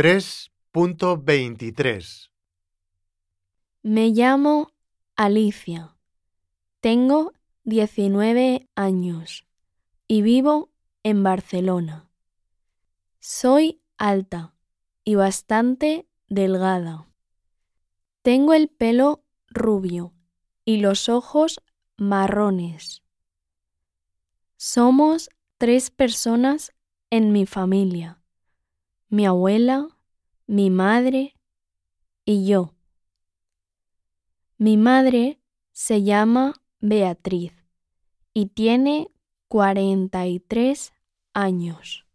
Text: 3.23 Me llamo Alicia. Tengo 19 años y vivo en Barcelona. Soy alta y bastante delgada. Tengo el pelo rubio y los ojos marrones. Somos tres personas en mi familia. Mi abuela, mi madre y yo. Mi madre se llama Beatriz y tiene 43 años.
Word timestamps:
3.23 0.00 2.30
Me 3.82 4.10
llamo 4.10 4.70
Alicia. 5.16 5.96
Tengo 6.78 7.32
19 7.64 8.68
años 8.76 9.44
y 10.06 10.22
vivo 10.22 10.70
en 11.02 11.24
Barcelona. 11.24 12.08
Soy 13.18 13.82
alta 13.96 14.54
y 15.02 15.16
bastante 15.16 16.06
delgada. 16.28 17.08
Tengo 18.22 18.54
el 18.54 18.68
pelo 18.68 19.24
rubio 19.48 20.14
y 20.64 20.76
los 20.76 21.08
ojos 21.08 21.60
marrones. 21.96 23.02
Somos 24.56 25.28
tres 25.56 25.90
personas 25.90 26.72
en 27.10 27.32
mi 27.32 27.46
familia. 27.46 28.17
Mi 29.10 29.24
abuela, 29.24 29.88
mi 30.46 30.68
madre 30.68 31.34
y 32.26 32.46
yo. 32.46 32.74
Mi 34.58 34.76
madre 34.76 35.40
se 35.72 36.02
llama 36.02 36.54
Beatriz 36.80 37.52
y 38.34 38.46
tiene 38.46 39.10
43 39.48 40.92
años. 41.32 42.07